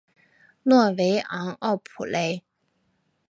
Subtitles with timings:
[0.63, 2.43] 诺维昂奥普雷。